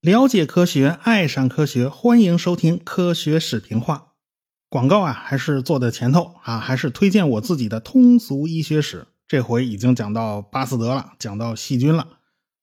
[0.00, 4.08] 了解科学，爱上科学，欢迎收听科学史评话。
[4.68, 9.06] 广告啊，还是做的前头啊，还是推荐我自己的通俗医学史。
[9.28, 12.08] 这回已经讲到巴斯德了，讲到细菌了。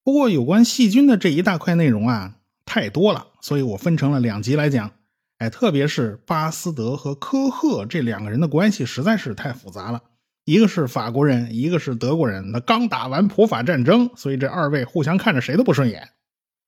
[0.03, 2.35] 不过有关细菌的这一大块内容啊，
[2.65, 4.91] 太多了，所以我分成了两集来讲。
[5.37, 10.01] 哎，特别是巴斯德和科赫这两个人的关系实在是太复杂了。
[10.45, 16.09] 一个是法国人，一个是德国人，那刚打完普法战争，所以这二位互相看着谁都不顺眼。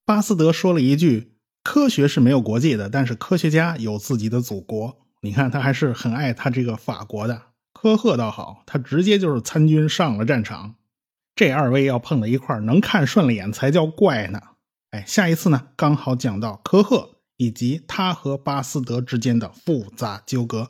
[0.05, 7.41] 巴斯德说了一句：“科学是没有国界的，但是科学家有自己的祖国。”你看，他还是很爱他这个法国的。
[7.73, 10.75] 科赫倒好，他直接就是参军上了战场。
[11.35, 14.39] 这二位要碰到一块能看顺了眼才叫怪呢。
[14.91, 20.69] 哎，下一次呢，刚好讲到科赫以及他和巴斯德之间的复杂纠葛。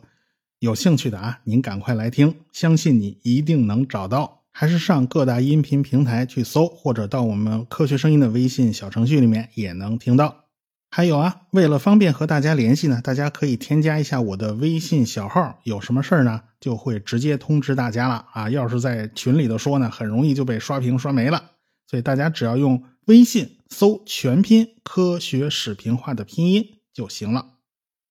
[0.61, 4.43] 有兴趣的啊，您赶快来听，相信你一定能找到。
[4.51, 10.43] 还是上各大音频平台去搜，或者到我们科学声音的微信小程序里面也能听到。
[10.91, 18.47] 还有啊，为了方便和大家联系呢，大家可以添加一下我的微信小号，有什么事儿呢，就会直接通知大家了啊。
[18.47, 21.43] 要是在群里头说呢，很容易就被刷屏刷没了。
[21.89, 27.50] 所以大家只要用微信搜全拼科学视频化的拼音就行了。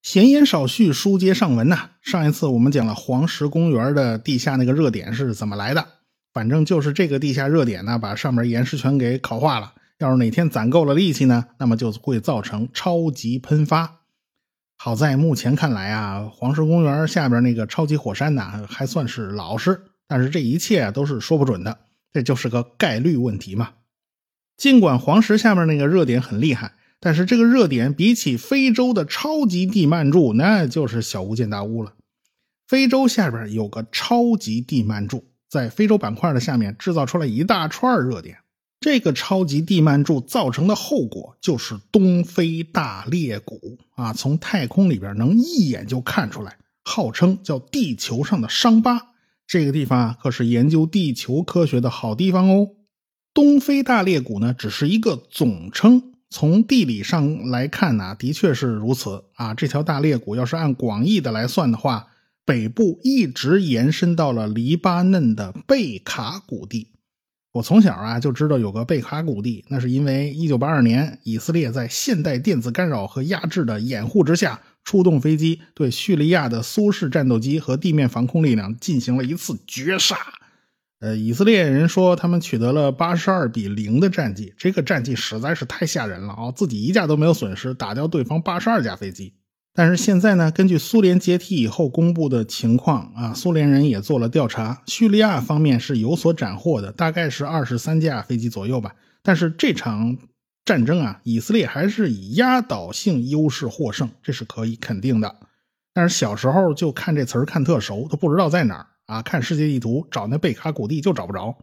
[0.03, 1.91] 闲言少叙，书接上文呐。
[2.01, 5.87] 上一次我们讲了黄石公园的地下那个热点是怎么来的，
[6.33, 9.75] 反正就是这个地下热点呢，把上面岩石全给烤化了。
[9.99, 13.99] 要是哪天攒够了力气呢，那么就会造成超级喷发。
[14.79, 19.83] 好在目前看来啊，黄石公园下边那个超级火山呢，还算是老实。
[20.09, 21.81] 但是这一切都是说不准的，
[22.15, 23.73] 这就是个概率问题嘛。
[24.57, 31.95] 尽管黄石下面那个热点很厉害，但是这个热点比起非洲的超级地幔柱，那就是小巫见大巫了。
[32.69, 38.39] 非洲下边有个超级地幔柱，在非洲板块的下面制造出来一大串热点。
[38.81, 49.09] 这个超级地幔柱造成的后果就是东非大裂谷啊，从太空里边能一眼就看出来，号称叫地球上的伤疤。
[49.47, 52.69] 这个地方啊，可是研究地球科学的好地方哦。
[53.35, 59.53] 东非大裂谷呢，只是一个总称，从地理上来看呢，的确是如此啊。
[59.53, 62.07] 这条大裂谷要是按广义的来算的话，
[62.45, 66.87] 北部一直延伸到了黎巴嫩的贝卡谷地。
[67.53, 80.17] 我从小啊就知道有个贝卡谷地，那是因为1982年以色列在现代电子干扰和压制的掩护之下，出动飞机对叙利亚的苏式战斗机和地面防空力量进行了一次绝杀。
[81.01, 86.53] 呃，以色列人说他们取得了82比0的战绩，这个战绩实在是太吓人了啊！
[86.55, 89.33] 自己一架都没有损失，打掉对方82架飞机。
[89.73, 98.95] 但是现在呢，根据苏联解体以后公布的情况啊，苏联人也做了调查，叙利亚方面是有所斩获的，大概是二十三架飞机左右吧。
[99.23, 100.19] 但是这场
[100.67, 105.37] 战争啊，以色列还是以压倒性优势获胜，这是可以肯定的。
[105.95, 111.57] 但是小时候就看这词儿看特熟，都不知道在哪儿啊，看世界地图找那贝卡谷地就找不着，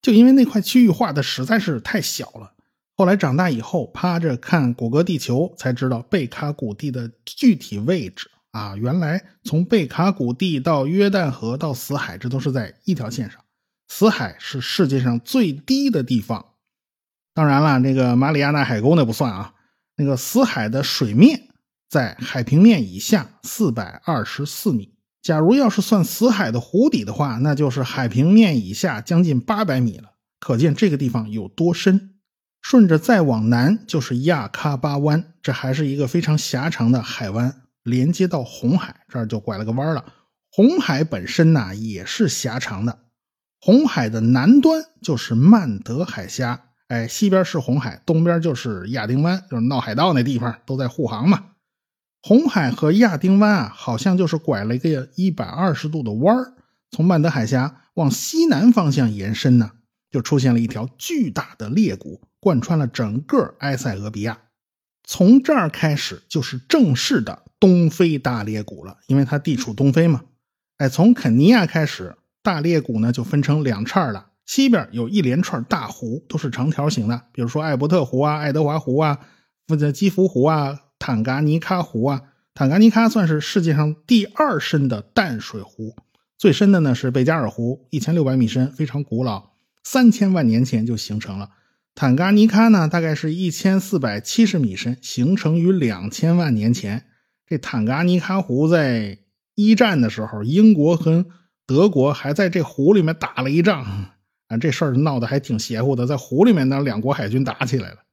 [0.00, 2.54] 就因为那块区域画的实在是太小了。
[2.96, 8.74] 后来长大以后，趴着看谷歌地球，才知道贝卡谷地的具体位置啊！
[8.76, 13.38] 原来从贝卡谷地到约旦河到死海，这都是在一条线上。
[13.88, 16.52] 死海是世界上最低的地方，
[17.34, 19.52] 当然了，那个马里亚纳海沟那不算啊。
[19.96, 21.48] 那个死海的水面
[21.90, 24.93] 在海平面以下四百二十四米。
[25.24, 30.10] 假如要是算死海的湖底的话，那就是海平面以下将近八百米了。
[30.38, 32.10] 可见这个地方有多深。
[32.60, 40.04] 顺着再往南就是亚喀巴湾，这还是一个非常狭长的海湾，连接到红海，这儿就拐了个弯了。
[40.50, 42.98] 红海本身呢也是狭长的，
[43.60, 51.44] 红海的南端就是曼德海峡，哎，西边是红海，东边就是亚丁湾，就是闹海盗那地方，都在护航嘛。
[52.26, 56.54] 红海和亚丁湾啊，好像就是拐了一个一百二十度的弯儿，
[56.90, 59.72] 从曼德海峡往西南方向延伸呢，
[60.10, 62.22] 就出现了一条巨大的裂谷。
[62.40, 64.38] 贯穿了整个埃塞俄比亚，
[65.02, 70.22] 从这儿开始就是正式的东非大裂谷了，因为它地处东非嘛。
[70.78, 79.18] 哎，从肯尼亚开始，大裂谷呢就分成两串了，西边有一连串大湖，都是长条形的，比如说艾伯特湖啊、爱德华湖啊、
[79.66, 82.22] 负责基福湖啊、坦噶尼喀湖啊。
[82.54, 85.96] 坦噶尼喀算是世界上第二深的淡水湖，
[86.38, 89.50] 最深的呢是贝加尔湖，一千六百米深，非常古老，
[89.82, 91.50] 三千万年前就形成了。
[91.96, 97.06] 坦噶尼喀呢，大概是一千四百七十米深，形成于两千万年前。
[97.46, 99.18] 这坦噶尼喀湖在
[99.56, 101.26] 一战的时候，英国和
[101.66, 103.84] 德国还在这湖里面打了一仗。
[104.46, 108.03] 啊，这事儿闹得还挺邪乎的，在湖里面呢，两国海军打起来了。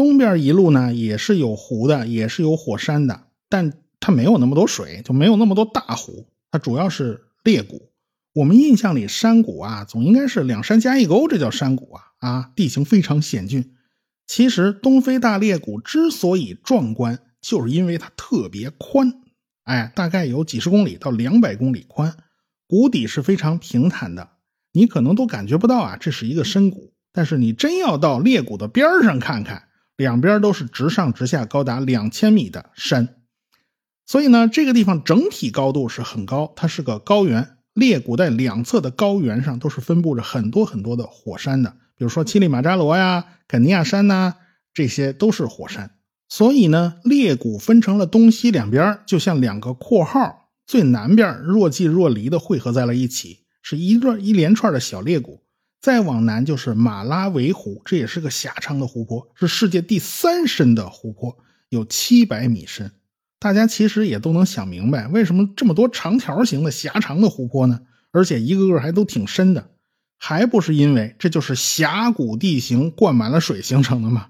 [0.00, 3.70] 东边一路呢也是有湖的，也是有火山的，但
[4.00, 7.90] 它没有那么多水，就没有那么多大湖，它主要是裂谷。
[8.32, 13.74] 我们印象里山谷啊，总应该是两山加一沟，这叫山谷啊啊，地形非常险峻。
[14.26, 19.20] 其实东非大裂谷之所以壮观，就是因为它特别宽，
[19.64, 22.16] 哎，大概有几十公里到两百公里宽，
[22.66, 24.30] 谷底是非常平坦的，
[24.72, 26.94] 你可能都感觉不到啊，这是一个深谷。
[27.12, 29.64] 但是你真要到裂谷的边上看看，
[30.00, 33.16] 两边都是直上直下高达两千米的山，
[34.06, 37.58] 所以呢，这个地方整体高度是很高，它是个高原。
[37.74, 44.36] 裂谷在两侧的高原上都是分布着很多很多的火山的，比如说乞力马扎罗呀、肯尼亚山呐，
[44.72, 45.90] 这些都是火山。
[46.30, 55.42] 所以呢，裂谷分成了东西两边，就像两个括号，最南边若即若离的汇合在了一起，是一段一连串的小裂谷。
[55.80, 61.38] 再往南就是马拉维湖，这也是个狭长的湖泊，是世界第三深的湖泊，
[61.68, 62.92] 有七百米深。
[63.38, 67.80] 大家其实也都能想明白，为什么这么多长条形的狭长的湖泊呢？
[68.12, 69.70] 而且一个个还都挺深的，
[70.18, 74.26] 还不是因为这就是峡谷地形灌满了水形成的吗？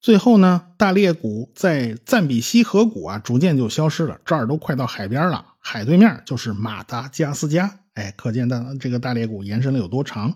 [0.00, 4.18] 最后呢，大裂谷在赞比西河谷啊，逐渐就消失了。
[4.24, 7.78] 这儿都快到海边了，海对面就是马达加斯加。
[7.94, 10.34] 哎，可见大这个大裂谷延伸了有多长。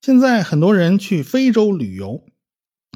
[0.00, 2.24] 现在很多人去非洲旅游。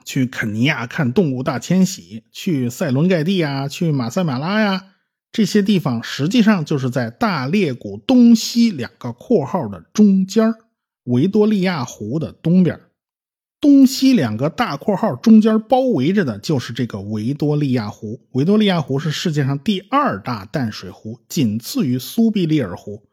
[0.04, 4.86] 去肯尼亚看动物大迁徙，去塞伦盖蒂啊，去马赛马拉呀，
[5.30, 10.52] 这些地方实际上就是在大裂谷东西两个括号的中间
[11.04, 12.80] 维多利亚湖的东边
[13.60, 18.26] 东西两个大括号中间包围着的就是这个维多利亚湖。
[18.32, 23.04] 维多利亚湖是世界上第二大淡水湖，仅次于苏必利尔湖。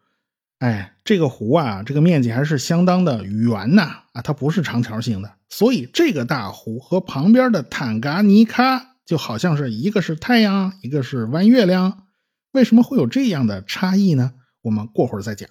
[0.59, 12.07] 哎，这个湖啊，这个面积还是相当的圆呐啊，它不是长条形的，所以这个大湖和旁边的坦噶尼喀就好像是一个是太阳，一个是弯月亮。
[12.51, 14.33] 为什么会有这样的差异呢？
[14.61, 15.49] 我们过会儿再讲。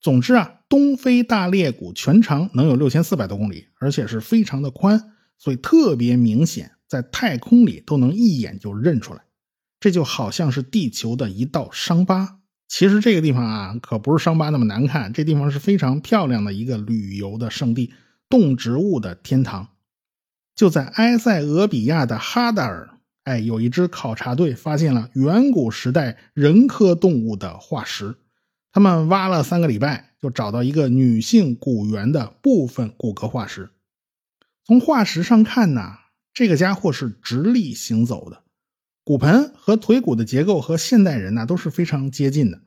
[0.00, 9.22] 总之啊，东非大裂谷全长能有六千四百多公里，而且是非常的宽，所以特别明显，在太空里都能一眼就认出来。
[9.80, 12.38] 这就好像是地球的一道伤疤。
[12.72, 15.12] 其实这个地方啊，可不是伤疤那么难看。
[15.12, 17.92] 这地方是非常漂亮的一个旅游的圣地，
[18.30, 19.68] 动植物的天堂。
[20.56, 22.88] 就在埃塞俄比亚的哈达尔，
[23.24, 28.16] 哎，有一支考察队发现了远古时代人科动物的化石。
[28.72, 33.68] 他们挖了三个礼拜，就找到一个女性骨猿的部分骨骼化石。
[34.64, 35.98] 从化石上看呢，
[36.32, 38.42] 这个家伙是直立行走的。
[39.04, 42.60] 骨盆和腿骨的结构和现代人呢都是非常接近的。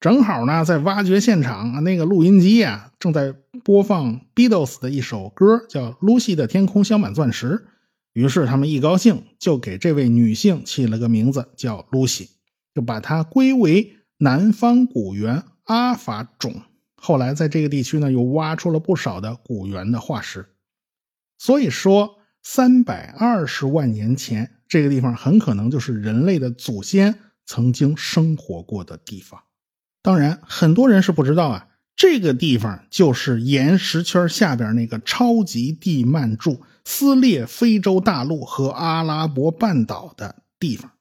[0.00, 3.34] 正好呢，在挖掘现场啊，那个录音机啊正在
[3.64, 7.48] 播放 Beatles 的一首歌，叫《Lucy 的天空镶满钻石》。
[8.12, 12.28] 于是他们一高兴，就给这位女性起了个名字叫 Lucy，
[12.74, 16.62] 就把它归为南方古猿阿法种。
[16.96, 20.46] 后来在这个地区呢，又挖出了不少的古猿的化石。
[21.38, 22.15] 所以说，
[22.48, 24.52] 三百二十万年前。
[24.68, 29.42] 这个地方很可能就是人类的祖先曾经生活过的地方。
[30.00, 31.66] 当然，很多人是不知道啊，
[31.96, 40.92] 这个地方就是岩石圈下边那个超级地幔柱撕裂非洲大陆和阿拉伯半岛的地方。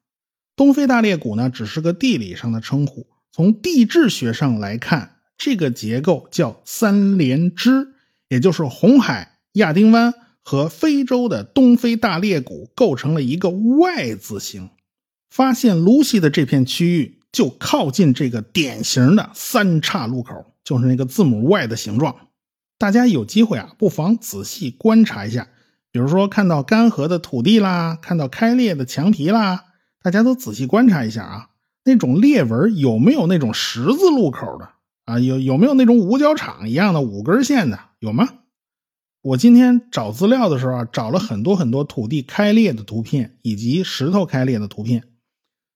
[0.55, 3.05] 东非大裂谷呢，只是个地理上的称呼。
[3.31, 7.93] 从地质学上来看，这个结构叫三连支，
[8.29, 10.12] 也就是红海、亚丁湾。
[10.47, 14.69] 和非洲的东非大裂谷构成了一个 Y 字形，
[15.31, 22.15] 发现卢西的这片区域就靠近这个典型的三岔路口，就是那个字母 Y 的形状。
[22.77, 25.47] 大家有机会啊，不妨仔细观察一下，
[25.91, 29.63] 比如说看到干涸的土地啦，看到开裂的墙皮啦，
[30.03, 31.49] 大家都仔细观察一下啊，
[31.85, 34.69] 那种裂纹有没有那种十字路口的
[35.05, 35.19] 啊？
[35.19, 37.79] 有有没有那种五角场一样的五根线的？
[37.99, 38.29] 有吗？
[39.25, 45.03] 我今天找资料的时候啊，找了很多很多土地开裂的图片以及石头开裂的图片，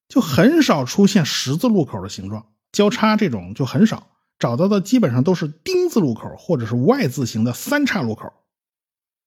[0.08, 8.32] 就很少出现十字路口的形状，交叉这种就很少，找到的基本上都是丁字路口或者是 Y 字形的三岔路口。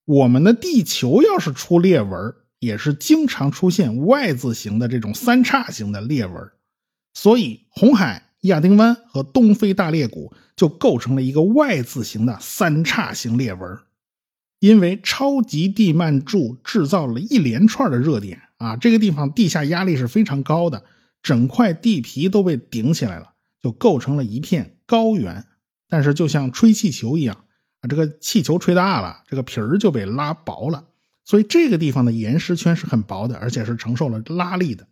[0.04, 6.48] 我们的地球要是出裂纹，也是经常出现 Y 字形的这种三叉形的裂纹，
[7.12, 13.78] 所以红海、亚丁湾和东非大裂谷就构成了一个 Y 字形的三叉形裂纹。
[14.62, 20.84] 因为超级地幔柱制造了一连串的热点啊，这个地方地下压力是非常高的，
[21.20, 25.44] 整块地皮都被顶起来了，就构成了一片高原。
[25.88, 27.44] 但是就像吹气球一样，
[27.80, 30.84] 啊，这个气球吹大了，这个皮儿就被拉薄了。
[31.24, 34.86] 所以这个地方的岩石圈是很薄的，而且是承受了拉力的。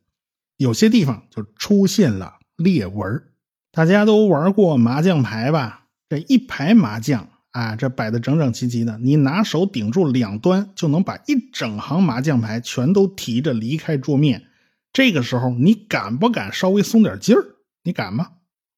[0.56, 3.22] 有些地方就出现了裂纹。
[3.70, 5.86] 大家都玩过麻将牌吧？
[6.08, 14.44] 这一排麻将啊，这摆的整整齐齐的，你拿手顶住两端，就能把一整行麻将牌全都提着离开桌面。
[14.92, 17.44] 这个时候，你敢不敢稍微松点劲儿？
[17.82, 18.28] 你敢吗？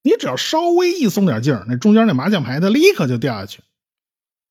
[0.02, 3.60] 你只要稍微一松点劲儿，那中间那麻将牌它立刻就掉下去。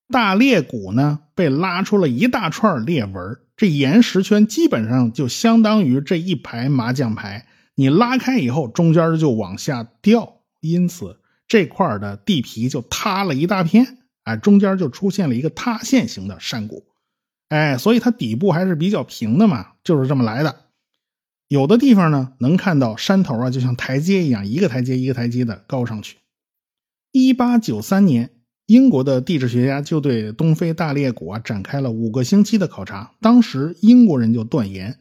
[0.07, 7.47] 大裂谷呢，被拉出了一大串裂纹，这岩石圈基本上就相当于这一排麻将牌。
[7.75, 16.85] 你拉开以后，中间就往下掉，因此这块的地皮就塌了一大片，哎，中间就出现了一个塌陷型的山谷，
[17.49, 20.55] 哎，所以它底部还是比较平的嘛，就是这么来的。
[21.47, 26.17] 有的地方呢，能看到山头啊，就像台阶一样，一个台阶一个台阶的高上去。
[27.11, 28.29] 一八九三年，
[28.67, 33.11] 英国的地质学家就对东非大裂谷啊展开了五个星期的考察。
[33.19, 34.99] 当时英国人就断言，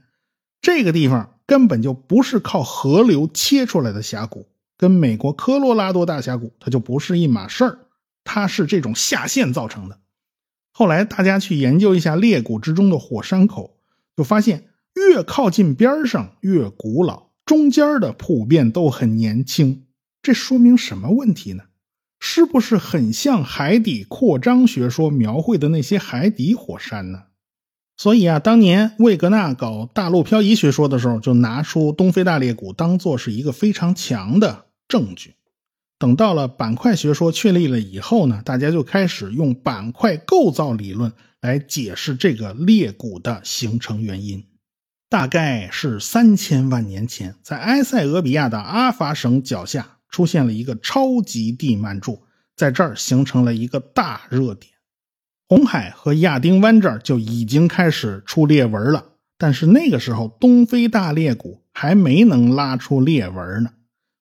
[0.60, 7.78] 这个地方根本就不是靠河流切出来的峡谷，跟美国科罗拉多大峡谷它就不是一码事儿，
[8.24, 9.98] 它是这种下陷造成的。
[10.72, 13.76] 后来大家去研究一下裂谷之中的火山口，
[14.16, 14.66] 就发现。
[14.96, 19.84] 越靠近边上越古老，中间的普遍都很年轻，
[20.20, 21.64] 这说明什么问题呢？
[22.18, 27.22] 是不是很像海底扩张学说描绘的那些海底火山呢？
[27.96, 35.36] 所以啊，当年魏格纳搞大陆漂移学说的时候，就拿出东非大裂谷当做是一个非常强的证据。
[36.00, 44.42] 等到了板块学说确立了以后呢，大家就开始用板块构造理论来解释这个裂谷的形成原因。
[45.10, 52.22] 大概是三千万年前，在埃塞俄比亚的阿法省脚下出现了一个超级地幔柱，
[52.56, 54.72] 在这儿形成了一个大热点。
[55.48, 59.04] 红海和亚丁湾这儿就已经开始出裂纹了，
[59.36, 63.72] 但是那个时候东非大裂谷还没能拉出裂纹呢。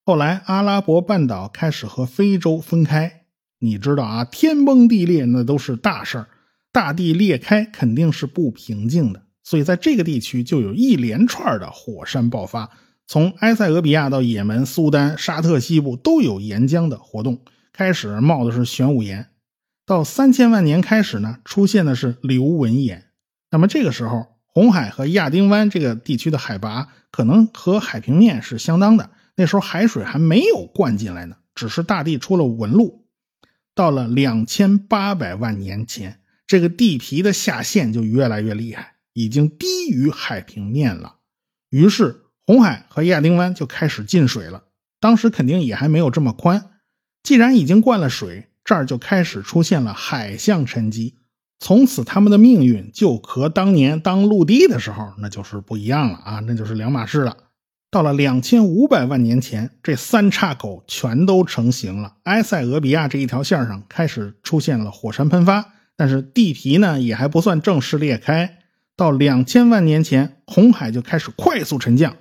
[0.10, 3.26] 后来阿拉伯半岛开始和非洲分开，
[3.60, 6.28] 你知道啊，天崩地裂那都是大事儿，
[6.72, 9.22] 大地裂开肯定是不平静的。
[9.44, 12.72] 所以，在这个地区就有一连串的火山爆发，
[13.06, 17.42] 从埃塞俄比亚到也门、苏丹、沙特西部都有岩浆的活动。
[17.72, 19.28] 开始冒的是玄武岩，
[19.86, 23.12] 到三千万年开始呢，出现的是流纹岩。
[23.52, 29.12] 那么这个时候，红海和亚丁湾这个地区的海拔可能和海平面是相当的。
[29.40, 33.06] 那时候海水还没有灌进来呢，只是大地出了纹路。
[33.74, 38.96] 到了两千八百万年前，这个地皮的下陷就越来越厉害。
[39.14, 41.16] 已经低于海平面了，
[41.70, 44.66] 于是红海和亚丁湾就开始进水了。
[45.00, 46.72] 当时肯定也还没有这么宽，
[47.24, 51.16] 既然已经灌了水，这儿就开始出现了海象沉积。
[51.60, 57.38] 从此，他们的命运就和当年当陆地的时候那就是不一样了啊，那就是两码事了。
[57.92, 62.18] 到了两千五百万年前，这三岔口全都成型了。
[62.24, 68.60] 埃塞俄比亚这一条线上开始出现了火山喷发，但是地皮呢也还不算正式裂开。
[68.96, 72.18] 到两千万年前，红海就开始快速沉降，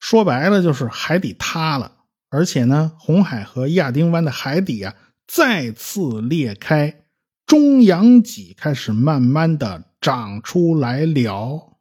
[0.00, 1.92] 说白了就是海底塌了。
[2.30, 4.94] 而且呢，红海和亚丁湾的海底啊
[5.28, 7.02] 再次裂开，
[7.46, 11.76] 中洋脊开始慢慢的长出来了。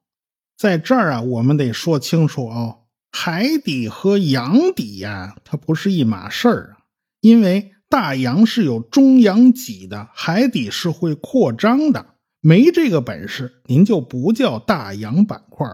[0.56, 2.83] 在这儿啊，我们得说清楚哦，
[3.16, 6.84] 海底和洋底呀，它不是一码事儿啊。
[7.22, 12.08] 因为大洋是有中洋脊的，海底是会扩张的。
[12.42, 15.66] 没这个本事，您就不叫大洋板块。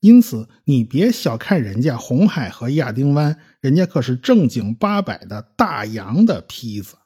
[0.00, 6.96] 因此，你别小看人家红海和亚丁湾，人家可是正经八百的大洋的坯子。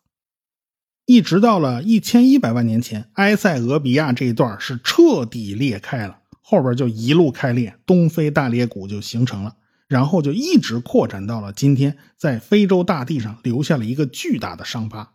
[1.04, 9.56] 一直到了一千一百万年前，埃塞俄比亚这一段是彻底裂开了，后边就一路开裂，东非大裂谷就形成了，
[9.88, 15.12] 然后就一直扩展到了今天，在非洲大地上留下了一个巨大的伤疤。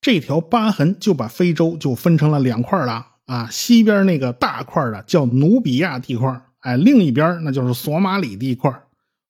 [0.00, 3.14] 这条疤痕就把非洲就分成了两块了。
[3.26, 8.72] 啊，西边那个大块的叫努比亚地块，哎，另一边那就是索马里地块。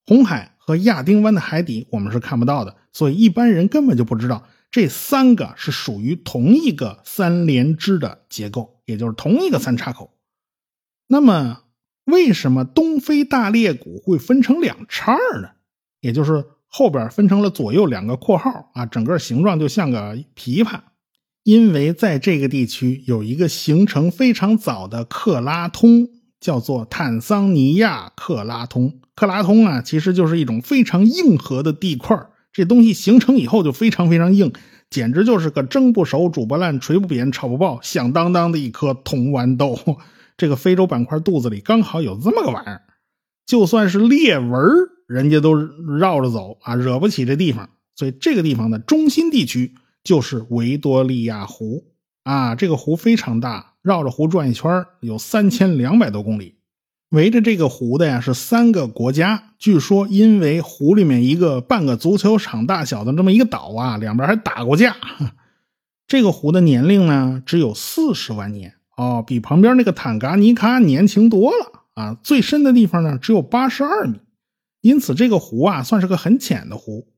[0.04, 10.12] 红海和亚丁湾的海底我们是看不到的，所以一般人根本就不知道这三个是属于同一个三连支的结构，也就是同一个三叉口。
[11.08, 11.62] 那么，
[12.06, 15.50] 为什么东非大裂谷会分成两叉呢？
[16.00, 20.80] 也就是后边分成了左右两个括号啊，整个形状就像个琵琶。
[21.42, 26.08] 因为在这个地区有一个形成非常早的克拉通，
[26.40, 29.00] 叫做坦桑尼亚克拉通。
[29.14, 32.16] 克拉通啊，其实就是一种非常硬核的地块
[32.52, 34.52] 这东西形成以后就非常非常硬，
[34.90, 39.78] 简直就是个蒸不熟、煮不烂、锤不扁、炒不爆，响当当的一颗铜豌豆。
[40.36, 42.82] 这个非洲板块肚子里刚好有这么个玩意儿，
[43.46, 44.60] 就算是裂纹
[45.06, 47.70] 人家都绕着走啊，惹不起这地方。
[47.94, 49.74] 所以这个地方的中心地区
[50.04, 51.84] 就是维多利亚湖
[52.24, 56.56] 啊，这个湖非常大，绕着湖转一圈有三千两百多公里。
[57.10, 64.96] 围着这个湖的呀是三个国家，据说因为湖里面一个半个足球场大小的这么一个岛啊，两边还打过架。
[66.08, 72.16] 这个湖的年龄呢只有四十万年哦，比旁边那个坦噶尼卡年轻多了啊。
[72.22, 74.20] 最深的地方呢只有八十二米，
[74.80, 77.08] 因此这个湖啊算是个很浅的湖。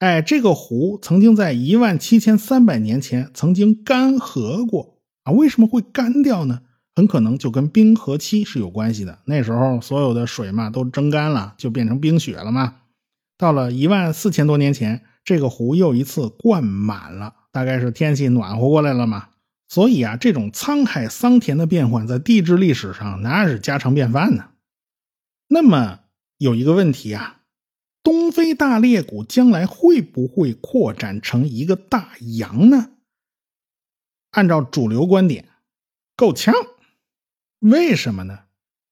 [0.00, 6.60] 哎，这个湖曾经在一万七千三百年前曾经干涸过啊，为什么会干掉呢？
[6.96, 9.18] 很可能就跟冰河期是有关系的。
[9.24, 12.76] 那时候所有的水嘛都蒸干了，就变成冰雪了嘛。
[13.36, 19.28] 到了一万四千多年前，这个湖又一次灌满了，大概是天气暖和过来了嘛。
[19.74, 24.50] 所以啊，这种沧海桑田的变换在地质历史上那是家常便饭呢。
[25.48, 26.02] 那么
[26.38, 27.40] 有一个问题啊，
[28.00, 32.92] 东非大裂谷将来会不会扩展成一个大洋呢？
[34.30, 35.48] 按照主流观点，
[36.14, 36.54] 够呛。
[37.58, 38.42] 为什么呢？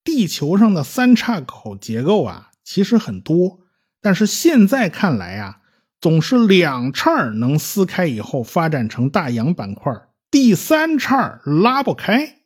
[0.03, 3.61] 地球上的三岔口结构啊，其实很多，
[4.01, 5.61] 但是现在看来啊，
[6.01, 9.93] 总是两岔能撕开以后发展成大洋板块，
[10.33, 12.39] 第三叉拉不开。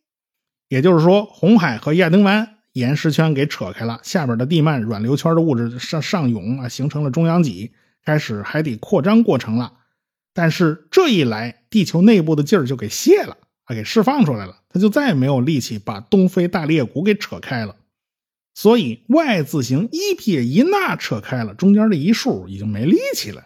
[0.69, 7.71] 也就是说，红海和亚丁湾岩石圈给扯开了，下边的地幔软流圈的物质上上涌啊，形成了中央脊，
[8.05, 9.73] 开始海底扩张过程了。
[10.35, 13.37] 但是这一来，地球内部的劲儿就给泄了。
[13.67, 17.77] 啊，给释放出来了，他就再也没有力气把东非大裂谷给扯开了。
[18.55, 23.45] 所以 Y 字形一撇一捺扯开了，中间的一竖已经没力气了。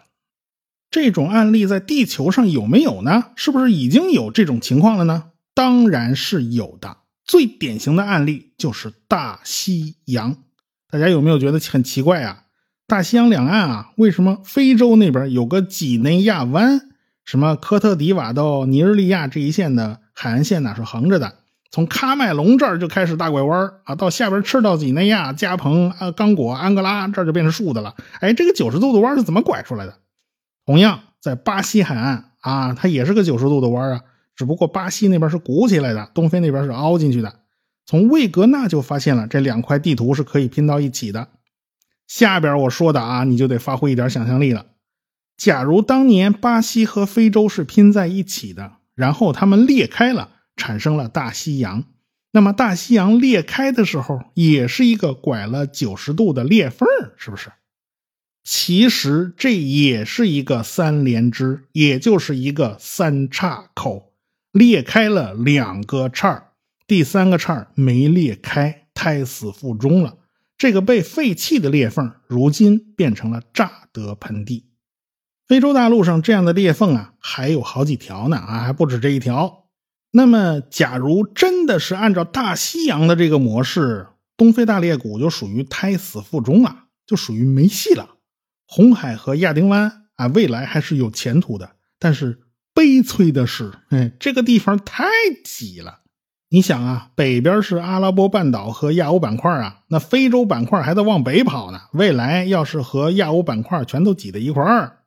[0.91, 3.27] 这种案例在地球上有没有呢？
[3.37, 5.31] 是不是已经有这种情况了呢？
[5.53, 6.97] 当然是有的。
[7.23, 10.35] 最典型的案例就是大西洋。
[10.89, 12.43] 大家有没有觉得很奇怪啊？
[12.87, 16.81] 大西洋两岸啊，为什么非洲那边有个几内亚湾？
[17.23, 20.01] 什么科特迪瓦到尼日利亚这一线的？
[20.13, 21.35] 海岸线呢是横着的，
[21.71, 27.95] 从喀麦隆这儿就开始大拐弯啊，到下边赤道几内亚、加蓬、啊刚果、安哥拉这儿就变成竖的了。
[28.19, 29.97] 哎，这个九十度的弯是怎么拐出来的？
[30.71, 34.03] 同样在巴西海岸啊，它也是个九十度的弯啊，
[34.37, 37.41] 只不过巴西那边是鼓起来的，东非那边是凹进去的。
[37.85, 41.27] 从魏格纳就发现了这两块地图是可以拼到一起的。
[42.07, 44.67] 下边我说的啊，你就得发挥一点想象力了。
[45.35, 48.77] 假如当年巴西和非洲是拼在一起的。
[48.95, 51.83] 然后它们裂开了，产生了大西洋。
[52.31, 57.51] 那么大西洋裂开的时候，也是一个拐了九十度的裂缝，是不是？
[58.43, 64.13] 其实这也是一个三连支，也就是一个三岔口，
[64.51, 66.51] 裂开了两个岔
[66.87, 70.17] 第三个岔没裂开，胎死腹中了。
[70.57, 74.65] 这个被废弃的裂缝，如今变成了乍得盆地。
[75.47, 79.65] 非洲大陆上这样的裂缝啊，还有好几条呢啊，还不止这一条。
[80.11, 88.09] 那么，假如真的是按照大西洋的这个模式，东非大裂谷就属于胎死腹中了，就属于没戏了。
[88.73, 91.71] 红海和亚丁湾啊，未来还是有前途的。
[91.99, 92.39] 但是
[92.73, 95.03] 悲催的是，哎，这个地方太
[95.43, 95.99] 挤了。
[96.47, 101.81] 你想啊，北边是阿拉伯半岛和亚欧板块啊，那非洲板块还在往北跑呢。
[101.91, 104.99] 未来要是和亚欧板块全都挤在一块儿。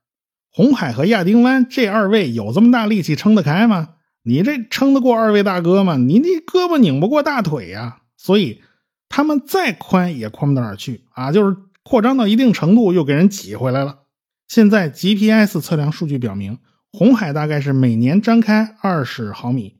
[0.50, 3.94] 红海和亚丁湾这二位有这么大力气撑得开吗？
[4.24, 5.96] 你这撑得过二位大哥吗？
[5.96, 8.03] 你那胳膊拧不过大腿呀！
[8.18, 8.61] 所以
[9.09, 11.33] 他们再宽也宽不到哪儿去啊！
[11.33, 14.01] 就是扩张到一定程度又给人挤回来了。
[14.49, 16.59] 现在 GPS 测量数据表明，
[16.90, 19.77] 红海大概是每年张开二十毫米，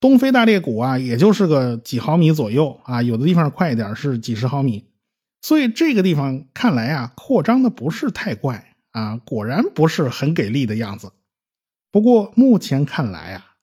[0.00, 4.86] 东非大裂谷啊，也就是个几毫米左右啊，有的地方快一点是几十毫米。
[5.40, 8.68] 所以这个地方看来啊，扩张的不是太怪。
[8.92, 11.12] 啊，果然不是很给力的样子。
[11.90, 13.54] 不过目前看来啊，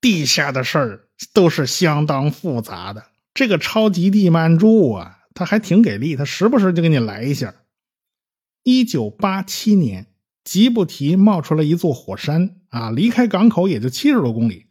[0.00, 1.00] 地下的事儿
[1.32, 3.04] 都是相当复杂的。
[3.32, 7.54] 这个超级地幔柱啊，他还挺给力，他时不时就给你来一下。
[8.62, 10.08] 一九八七年，
[10.44, 14.66] 吉布提冒出来一座火山啊，离开港口也就七十多公里。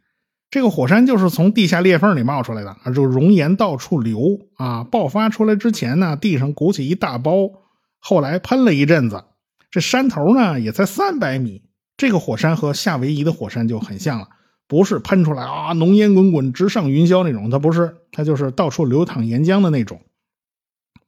[0.48, 4.84] 这个火山就是从地下裂缝里冒出来的啊，就熔岩到处流啊。
[4.84, 7.50] 爆发出来之前呢，地上鼓起一大包，
[7.98, 9.24] 后来喷了一阵子。
[9.72, 11.64] 这山头呢也才三百米，
[11.96, 14.28] 这个火山和夏威夷的火山就很像了，
[14.68, 20.00] 不是喷出来啊浓烟滚滚直上云霄那种，它不是，它就是到处流淌岩浆的那种。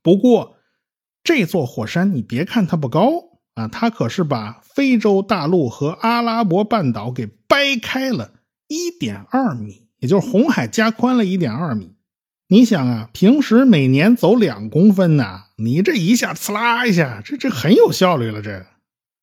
[0.02, 0.56] 不过
[1.22, 3.10] 这座火山你别看它不高
[3.54, 8.32] 啊，它可是把非洲大陆和阿拉伯半岛给掰开了
[8.66, 11.92] 一点二米，也就是红海加宽了一点二米。
[12.48, 18.42] 你想啊，平时每年走两公分呢，你这一下呲啦一下，这这很有效率了。
[18.42, 18.66] 这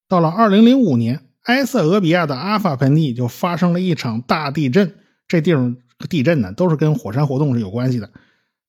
[0.07, 4.95] 到了二零零五年，埃塞俄比亚的阿法盆地就发生了一场大地震。
[5.27, 5.77] 这地方
[6.09, 8.09] 地震呢，都是跟火山活动是有关系的。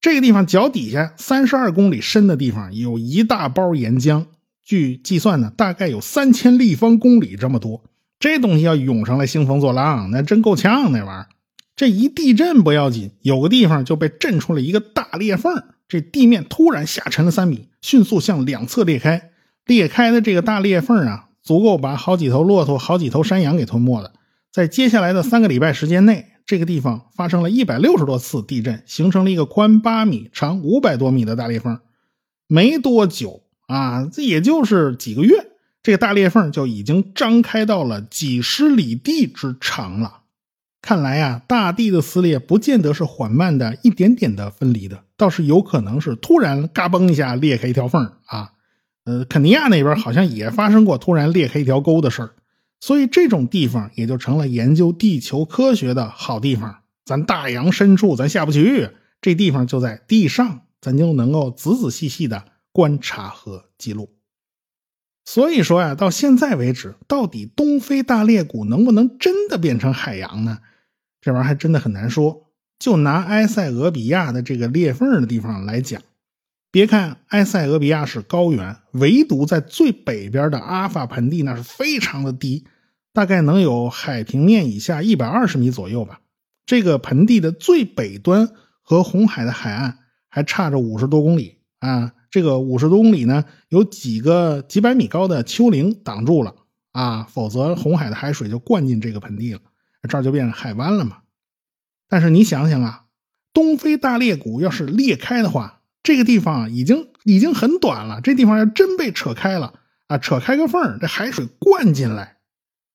[0.00, 4.24] 这个地方脚底下三十二公里深的地方，有一大包岩浆。
[4.64, 7.82] 据计算呢，大概有三千立方公里这么多。
[8.18, 11.26] 这东西要涌上来兴风作浪，那真够呛那玩意儿。
[11.76, 19.30] 这一地震不要紧，有个地方就被震出了一个大裂缝，这地面突然下沉了三米，迅速向两侧裂开。
[19.66, 24.12] 裂开的这个大裂缝啊，足够把好几头骆驼、好几头山羊给吞没了。
[24.52, 31.78] 在接下来的三个礼拜时间内，这个地方发生了一百六十多次地震，形成了一个宽八米、长五百多米的大裂缝。
[32.48, 35.46] 没多久啊，这也就是几个月，
[35.80, 40.22] 这个大裂缝就已经张开到了几十里地之长了。
[40.82, 48.50] 看来呀，大地的撕裂不见得是缓慢的、一点点的分离的，倒是有可能是突然嘎嘣一下裂开一条缝啊。
[49.04, 52.30] 呃，肯尼亚那边好像也发生过突然裂开一条沟的事儿，
[52.80, 56.82] 所以这种地方也就成了研究地球科学的好地方。
[57.04, 58.90] 咱大洋深处咱下不去，
[59.20, 64.10] 这地方就在地上，咱就能够仔仔细细的观察和记录。
[65.24, 70.60] 所以说呀，到现在为止，到底东非大裂谷能不能真的变成海洋呢？
[71.20, 72.46] 这玩意儿还真的很难说。
[72.78, 76.00] 就拿埃塞俄比亚的这个裂缝的地方来讲，
[76.72, 82.64] 别看埃塞俄比亚是高原，唯独在最北边的阿法盆地那是非常的低，
[83.12, 86.20] 大概能有海平面以下一百二十米左右吧。
[86.64, 88.50] 这个盆地的最北端
[88.83, 92.12] 和红海的海岸还差着五十多公里啊。
[92.30, 96.54] 这个五十多公里呢，有几个几百米高的丘陵挡住了
[96.92, 99.61] 啊，否则红海的海水就灌进这个盆地了。
[100.09, 101.18] 这儿就变成海湾了嘛？
[102.09, 103.06] 但是你想想啊，
[103.52, 108.20] 东非大裂谷要是裂开的话，这个地方已经已经很短了。
[108.20, 109.74] 这地方要真被扯开了
[110.08, 112.36] 啊，扯开个缝这海水灌进来，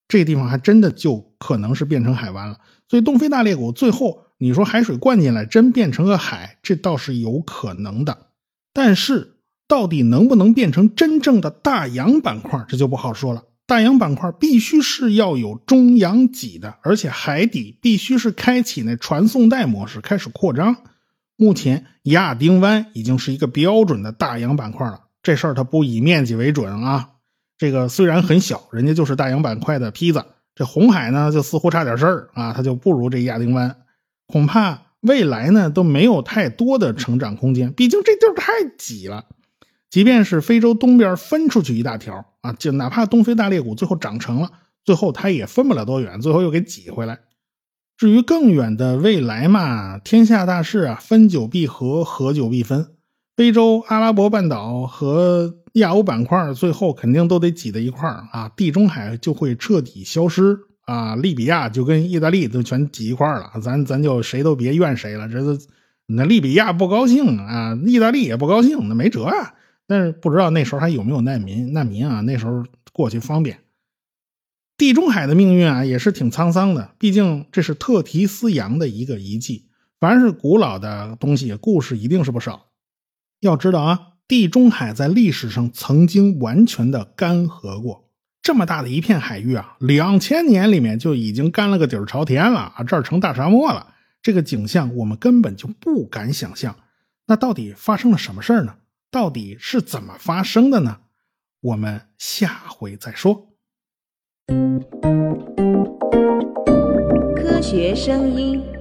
[0.08, 2.60] 这地方还真的就可能是变成海湾了。
[2.89, 8.28] 所以东非大裂谷最后你说海水灌进来真变成个海，这倒是有可能的。
[8.74, 9.38] 但是
[9.68, 13.44] 到底能不能变成真正的大洋板块，这就不好说了。
[13.68, 20.76] 大洋板块必须是要有中央脊的，而且海底必须是开启那传送带模式，开始扩张。
[21.38, 25.02] 目前亚丁湾已经是一个标准的大洋板块了。
[25.21, 27.10] 这事儿它不以面积为准啊。
[27.58, 30.26] 这个虽然很小，人家就是大洋板块的坯子。
[30.54, 33.76] 这红海呢，就似乎差点事儿啊，它就不如这亚丁湾。
[34.28, 39.26] 恐怕未来呢都没有太多的成长空间，毕竟这地儿太挤了。
[39.89, 44.50] 即便是非洲东边分出去一大条啊，就哪怕东非大裂谷最后长成了，
[44.84, 47.19] 最后它也分不了多远，最后又给挤回来。
[47.98, 52.88] 至于更远的未来嘛，天下大势啊，分久必合，合久必分。
[53.38, 65.58] 非洲、阿拉伯半岛和亚欧板块最后肯定都得挤在一块儿啊，地中海就会彻底消失啊，利比亚就跟意大利都全挤一块儿了，咱咱就谁都别怨谁了，这都
[66.08, 69.54] 那利比亚不高兴啊，意大利也不高兴，那没辙啊。
[69.88, 71.72] 但是不知道那时候还有没有难民？
[71.72, 73.58] 难民啊，那时候过去方便。
[74.78, 76.92] 地中海的命运啊，也是挺沧桑的。
[76.98, 79.70] 毕竟这是特提斯洋的一个遗迹。
[80.00, 82.68] 凡是古老的东西，故事一定是不少。
[83.40, 88.10] 要知道啊，地中海在历史上曾经完全的干涸过。
[88.42, 93.94] 这么大的一片海域啊，两千年里面就已经干了个底儿朝天了啊，这儿成大沙漠了。
[94.22, 96.76] 这个景象我们根本就不敢想象。
[97.28, 98.76] 那到底发生了什么事儿呢？
[99.10, 100.98] 到底是怎么发生的呢？
[101.62, 103.55] 我们下回再说。
[107.36, 108.75] 科学声音。